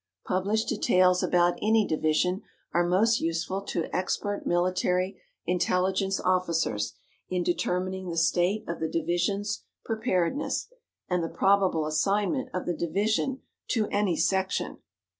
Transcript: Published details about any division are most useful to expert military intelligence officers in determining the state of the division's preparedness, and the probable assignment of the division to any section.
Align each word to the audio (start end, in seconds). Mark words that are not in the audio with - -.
Published 0.25 0.67
details 0.67 1.21
about 1.21 1.59
any 1.61 1.85
division 1.85 2.41
are 2.73 2.83
most 2.87 3.21
useful 3.21 3.61
to 3.65 3.83
expert 3.95 4.47
military 4.47 5.21
intelligence 5.45 6.19
officers 6.19 6.95
in 7.29 7.43
determining 7.43 8.09
the 8.09 8.17
state 8.17 8.67
of 8.67 8.79
the 8.79 8.89
division's 8.89 9.63
preparedness, 9.85 10.69
and 11.07 11.23
the 11.23 11.29
probable 11.29 11.85
assignment 11.85 12.49
of 12.51 12.65
the 12.65 12.73
division 12.73 13.43
to 13.67 13.85
any 13.91 14.15
section. 14.15 14.79